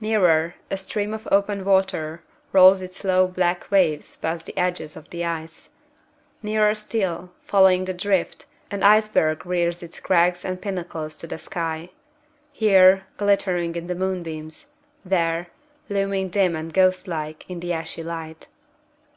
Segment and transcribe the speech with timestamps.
[0.00, 5.10] Nearer, a stream of open water rolls its slow black waves past the edges of
[5.10, 5.70] the ice.
[6.40, 11.90] Nearer still, following the drift, an iceberg rears its crags and pinnacles to the sky;
[12.52, 14.66] here, glittering in the moonbeams;
[15.04, 15.48] there,
[15.88, 18.46] looming dim and ghost like in the ashy light.